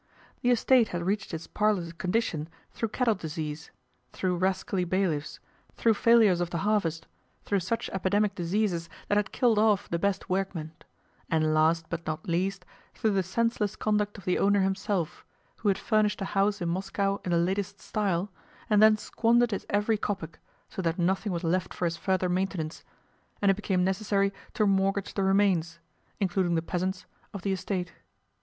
The 0.41 0.49
estate 0.49 0.87
had 0.87 1.03
reached 1.05 1.31
its 1.31 1.45
parlous 1.45 1.93
condition 1.93 2.49
through 2.71 2.89
cattle 2.89 3.13
disease, 3.13 3.69
through 4.11 4.35
rascally 4.37 4.83
bailiffs, 4.83 5.39
through 5.75 5.93
failures 5.93 6.41
of 6.41 6.49
the 6.49 6.57
harvest, 6.65 7.05
through 7.43 7.59
such 7.59 7.87
epidemic 7.91 8.33
diseases 8.33 8.89
that 9.09 9.17
had 9.17 9.31
killed 9.31 9.59
off 9.59 9.87
the 9.87 9.99
best 9.99 10.27
workmen, 10.27 10.71
and, 11.29 11.53
last, 11.53 11.85
but 11.87 12.03
not 12.07 12.27
least, 12.27 12.65
through 12.95 13.11
the 13.11 13.21
senseless 13.21 13.75
conduct 13.75 14.17
of 14.17 14.25
the 14.25 14.39
owner 14.39 14.61
himself, 14.61 15.23
who 15.57 15.67
had 15.67 15.77
furnished 15.77 16.19
a 16.23 16.33
house 16.33 16.61
in 16.63 16.69
Moscow 16.69 17.17
in 17.23 17.31
the 17.31 17.37
latest 17.37 17.79
style, 17.79 18.31
and 18.71 18.81
then 18.81 18.97
squandered 18.97 19.51
his 19.51 19.67
every 19.69 19.99
kopeck, 19.99 20.39
so 20.67 20.81
that 20.81 20.97
nothing 20.97 21.31
was 21.31 21.43
left 21.43 21.75
for 21.75 21.85
his 21.85 21.95
further 21.95 22.27
maintenance, 22.27 22.83
and 23.39 23.51
it 23.51 23.55
became 23.55 23.83
necessary 23.83 24.33
to 24.55 24.65
mortgage 24.65 25.13
the 25.13 25.21
remains 25.21 25.77
including 26.19 26.55
the 26.55 26.63
peasants 26.63 27.05
of 27.35 27.43
the 27.43 27.51
estate. 27.51 27.93